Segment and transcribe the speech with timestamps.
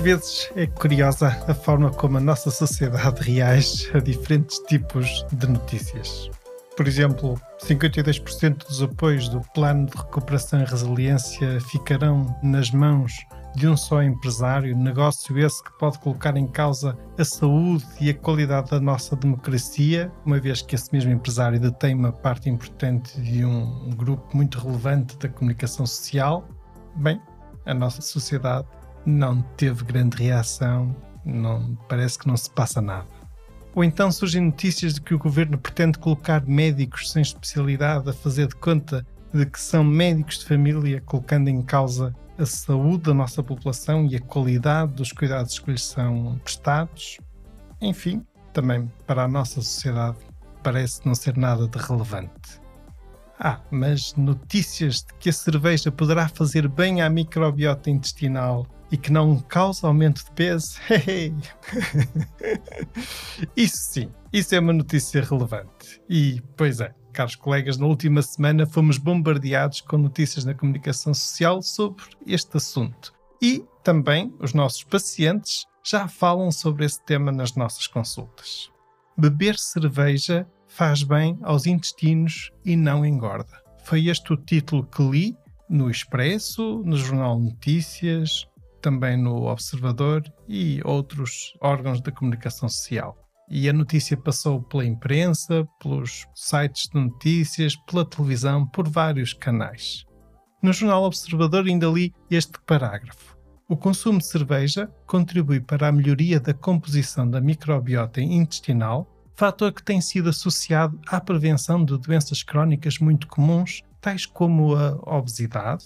[0.00, 6.30] Vezes é curiosa a forma como a nossa sociedade reage a diferentes tipos de notícias.
[6.74, 13.12] Por exemplo, 52% dos apoios do Plano de Recuperação e Resiliência ficarão nas mãos
[13.54, 18.14] de um só empresário, negócio esse que pode colocar em causa a saúde e a
[18.14, 23.44] qualidade da nossa democracia, uma vez que esse mesmo empresário detém uma parte importante de
[23.44, 26.48] um grupo muito relevante da comunicação social.
[26.96, 27.20] Bem,
[27.66, 28.66] a nossa sociedade
[29.04, 33.08] não teve grande reação, não parece que não se passa nada.
[33.74, 38.48] Ou então surgem notícias de que o governo pretende colocar médicos sem especialidade a fazer
[38.48, 43.42] de conta de que são médicos de família, colocando em causa a saúde da nossa
[43.42, 47.18] população e a qualidade dos cuidados que lhes são prestados.
[47.80, 50.18] Enfim, também para a nossa sociedade
[50.62, 52.60] parece não ser nada de relevante.
[53.38, 59.12] Ah, mas notícias de que a cerveja poderá fazer bem à microbiota intestinal e que
[59.12, 60.78] não causa aumento de peso?
[63.56, 66.00] isso sim, isso é uma notícia relevante.
[66.08, 71.62] E, pois é, caros colegas, na última semana fomos bombardeados com notícias na comunicação social
[71.62, 73.12] sobre este assunto.
[73.40, 78.70] E também os nossos pacientes já falam sobre esse tema nas nossas consultas.
[79.16, 83.60] Beber cerveja faz bem aos intestinos e não engorda.
[83.84, 85.36] Foi este o título que li
[85.68, 88.46] no Expresso, no Jornal Notícias,
[88.80, 93.16] também no Observador e outros órgãos da comunicação social.
[93.48, 100.04] E a notícia passou pela imprensa, pelos sites de notícias, pela televisão, por vários canais.
[100.62, 103.36] No jornal Observador ainda li este parágrafo.
[103.68, 109.82] O consumo de cerveja contribui para a melhoria da composição da microbiota intestinal, fator que
[109.82, 115.84] tem sido associado à prevenção de doenças crónicas muito comuns, tais como a obesidade,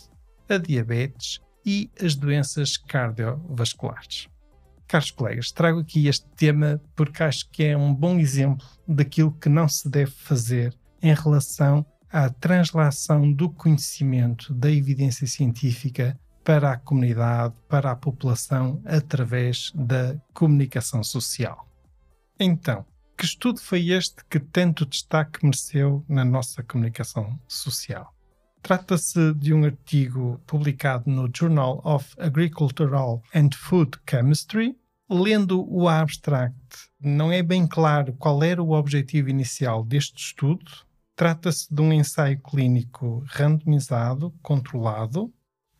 [0.48, 4.28] a diabetes e as doenças cardiovasculares.
[4.86, 9.48] Caros colegas, trago aqui este tema porque acho que é um bom exemplo daquilo que
[9.48, 16.76] não se deve fazer em relação à translação do conhecimento da evidência científica para a
[16.76, 21.66] comunidade, para a população, através da comunicação social.
[22.38, 22.84] Então,
[23.16, 28.12] que estudo foi este que tanto destaque mereceu na nossa comunicação social?
[28.64, 34.74] Trata-se de um artigo publicado no Journal of Agricultural and Food Chemistry.
[35.06, 36.56] Lendo o abstract,
[36.98, 40.64] não é bem claro qual era o objetivo inicial deste estudo.
[41.14, 45.30] Trata-se de um ensaio clínico randomizado, controlado,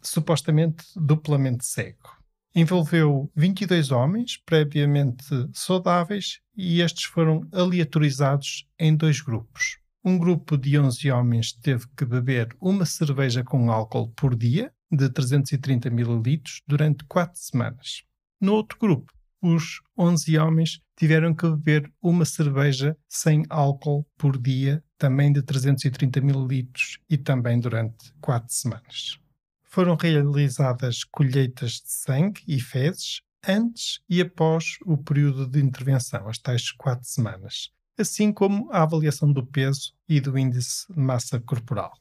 [0.03, 2.11] supostamente duplamente cego.
[2.55, 5.25] Envolveu 22 homens previamente
[5.55, 12.05] saudáveis e estes foram aleatorizados em dois grupos um grupo de 11 homens teve que
[12.05, 18.03] beber uma cerveja com álcool por dia, de 330 ml, durante 4 semanas.
[18.39, 19.11] No outro grupo,
[19.41, 26.19] os 11 homens tiveram que beber uma cerveja sem álcool por dia, também de 330
[26.19, 26.69] ml,
[27.09, 29.19] e também durante 4 semanas.
[29.65, 36.39] Foram realizadas colheitas de sangue e fezes antes e após o período de intervenção, as
[36.39, 41.93] tais 4 semanas, assim como a avaliação do peso e do índice de massa corporal.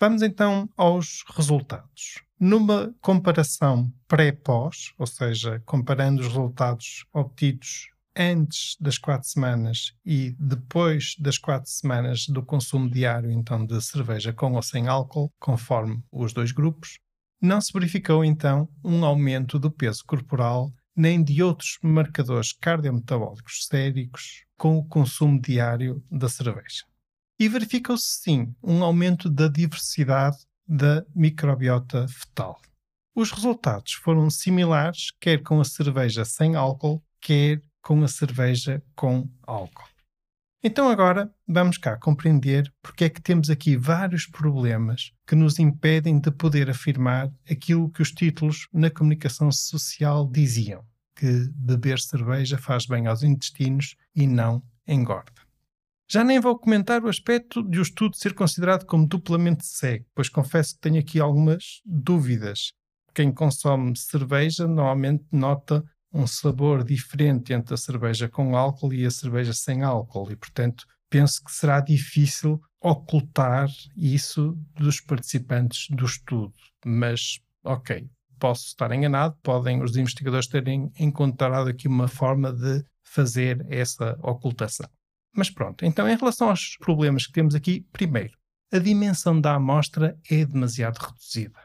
[0.00, 2.22] Vamos então aos resultados.
[2.38, 11.14] Numa comparação pré-pós, ou seja, comparando os resultados obtidos antes das quatro semanas e depois
[11.18, 16.32] das quatro semanas do consumo diário então de cerveja com ou sem álcool, conforme os
[16.32, 16.98] dois grupos,
[17.40, 24.44] não se verificou então um aumento do peso corporal nem de outros marcadores cardiometabólicos séricos
[24.56, 26.84] com o consumo diário da cerveja.
[27.38, 32.60] E verificou-se sim um aumento da diversidade da microbiota fetal.
[33.14, 39.28] Os resultados foram similares quer com a cerveja sem álcool, quer com a cerveja com
[39.42, 39.88] álcool.
[40.62, 46.20] Então agora vamos cá compreender porque é que temos aqui vários problemas que nos impedem
[46.20, 50.84] de poder afirmar aquilo que os títulos na comunicação social diziam
[51.16, 55.40] que beber cerveja faz bem aos intestinos e não engorda.
[56.06, 60.28] Já nem vou comentar o aspecto de o estudo ser considerado como duplamente cego, pois
[60.28, 62.72] confesso que tenho aqui algumas dúvidas.
[63.14, 69.10] Quem consome cerveja normalmente nota um sabor diferente entre a cerveja com álcool e a
[69.10, 76.54] cerveja sem álcool, e portanto penso que será difícil ocultar isso dos participantes do estudo.
[76.84, 78.08] Mas, ok,
[78.38, 84.88] posso estar enganado, podem os investigadores terem encontrado aqui uma forma de fazer essa ocultação.
[85.34, 88.32] Mas pronto, então em relação aos problemas que temos aqui, primeiro,
[88.72, 91.58] a dimensão da amostra é demasiado reduzida.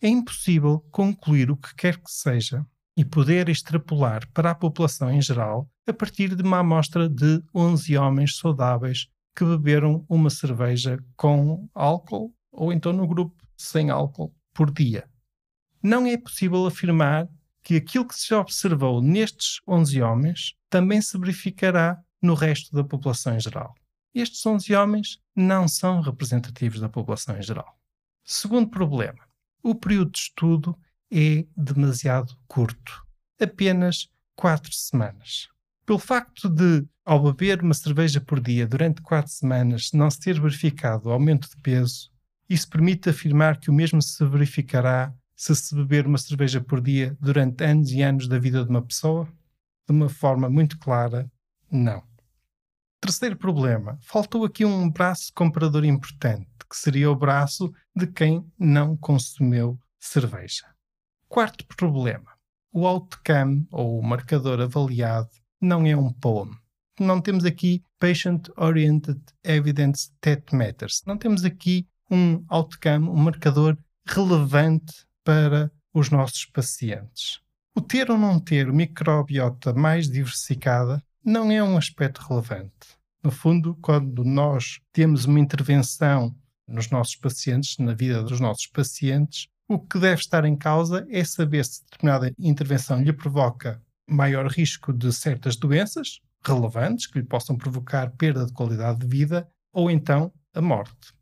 [0.00, 2.64] É impossível concluir o que quer que seja
[2.96, 7.96] e poder extrapolar para a população em geral a partir de uma amostra de 11
[7.96, 14.70] homens saudáveis que beberam uma cerveja com álcool ou então no grupo sem álcool por
[14.70, 15.08] dia.
[15.82, 17.28] Não é possível afirmar
[17.62, 23.34] que aquilo que se observou nestes 11 homens também se verificará no resto da população
[23.34, 23.74] em geral.
[24.14, 27.76] Estes 11 homens não são representativos da população em geral.
[28.22, 29.18] Segundo problema,
[29.62, 30.78] o período de estudo
[31.12, 33.04] é demasiado curto
[33.40, 35.48] apenas 4 semanas.
[35.86, 40.40] Pelo facto de, ao beber uma cerveja por dia durante 4 semanas, não se ter
[40.40, 42.10] verificado aumento de peso,
[42.48, 47.16] isso permite afirmar que o mesmo se verificará se se beber uma cerveja por dia
[47.20, 49.28] durante anos e anos da vida de uma pessoa?
[49.86, 51.30] De uma forma muito clara,
[51.70, 52.02] não.
[53.00, 58.96] Terceiro problema: faltou aqui um braço comprador importante, que seria o braço de quem não
[58.96, 60.73] consumiu cerveja.
[61.34, 62.30] Quarto problema:
[62.72, 66.52] o outcome, ou o marcador avaliado, não é um POEM.
[67.00, 71.02] Não temos aqui Patient Oriented Evidence That Matters.
[71.04, 73.76] Não temos aqui um outcome, um marcador
[74.06, 74.94] relevante
[75.24, 77.40] para os nossos pacientes.
[77.74, 82.96] O ter ou não ter microbiota mais diversificada não é um aspecto relevante.
[83.24, 86.32] No fundo, quando nós temos uma intervenção
[86.64, 91.24] nos nossos pacientes, na vida dos nossos pacientes, o que deve estar em causa é
[91.24, 97.56] saber se determinada intervenção lhe provoca maior risco de certas doenças relevantes que lhe possam
[97.56, 101.14] provocar perda de qualidade de vida ou então a morte.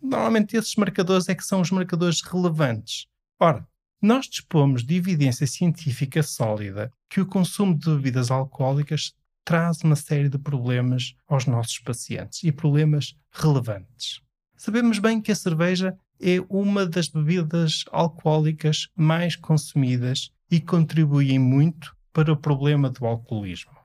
[0.00, 3.06] Normalmente esses marcadores é que são os marcadores relevantes.
[3.40, 3.66] Ora,
[4.00, 9.12] nós dispomos de evidência científica sólida que o consumo de bebidas alcoólicas
[9.44, 14.20] traz uma série de problemas aos nossos pacientes e problemas relevantes.
[14.54, 21.96] Sabemos bem que a cerveja é uma das bebidas alcoólicas mais consumidas e contribuem muito
[22.12, 23.78] para o problema do alcoolismo.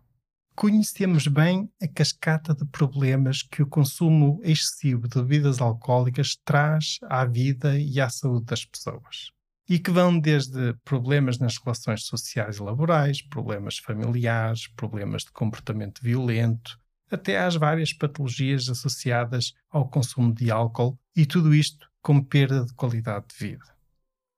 [0.56, 7.25] Conhecemos bem a cascata de problemas que o consumo excessivo de bebidas alcoólicas traz à
[7.25, 9.31] vida e à saúde das pessoas.
[9.68, 16.01] E que vão desde problemas nas relações sociais e laborais, problemas familiares, problemas de comportamento
[16.03, 16.77] violento,
[17.09, 22.73] até às várias patologias associadas ao consumo de álcool, e tudo isto com perda de
[22.73, 23.65] qualidade de vida.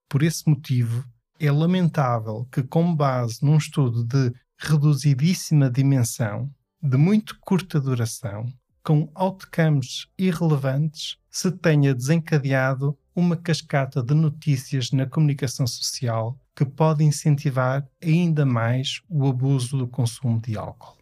[0.07, 1.03] Por esse motivo,
[1.39, 6.49] é lamentável que, com base num estudo de reduzidíssima dimensão,
[6.81, 8.53] de muito curta duração,
[8.83, 17.03] com outcomes irrelevantes, se tenha desencadeado uma cascata de notícias na comunicação social que pode
[17.03, 20.97] incentivar ainda mais o abuso do consumo de álcool.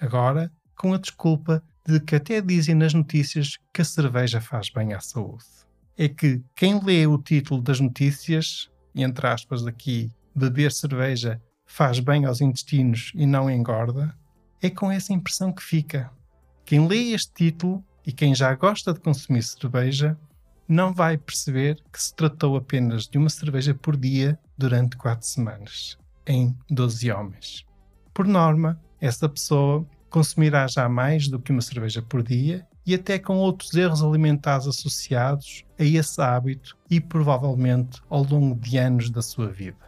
[0.00, 4.94] Agora, com a desculpa de que até dizem nas notícias que a cerveja faz bem
[4.94, 5.65] à saúde
[5.96, 12.24] é que quem lê o título das notícias, entre aspas aqui, beber cerveja faz bem
[12.24, 14.14] aos intestinos e não engorda,
[14.62, 16.10] é com essa impressão que fica.
[16.64, 20.16] Quem lê este título e quem já gosta de consumir cerveja
[20.68, 25.96] não vai perceber que se tratou apenas de uma cerveja por dia durante 4 semanas,
[26.26, 27.64] em 12 homens.
[28.12, 33.18] Por norma, essa pessoa consumirá já mais do que uma cerveja por dia e até
[33.18, 39.20] com outros erros alimentares associados a esse hábito e provavelmente ao longo de anos da
[39.20, 39.84] sua vida.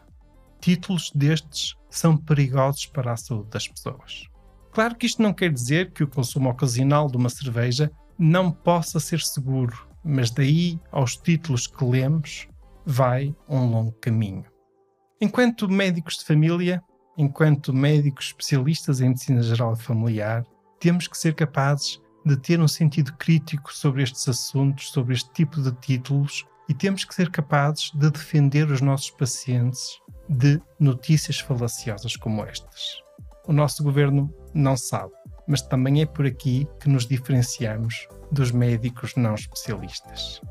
[0.61, 4.25] Títulos destes são perigosos para a saúde das pessoas.
[4.73, 8.99] Claro que isto não quer dizer que o consumo ocasional de uma cerveja não possa
[8.99, 12.49] ser seguro, mas daí aos títulos que lemos
[12.85, 14.45] vai um longo caminho.
[15.21, 16.83] Enquanto médicos de família,
[17.17, 20.45] enquanto médicos especialistas em medicina geral e familiar,
[20.81, 25.61] temos que ser capazes de ter um sentido crítico sobre estes assuntos, sobre este tipo
[25.61, 32.15] de títulos, e temos que ser capazes de defender os nossos pacientes de notícias falaciosas
[32.17, 33.03] como estas.
[33.47, 35.13] O nosso governo não sabe,
[35.47, 40.43] mas também é por aqui que nos diferenciamos dos médicos não especialistas.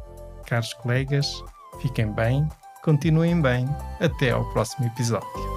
[0.47, 1.31] Caros colegas,
[1.79, 2.47] fiquem bem,
[2.83, 3.67] continuem bem,
[3.99, 5.56] até ao próximo episódio.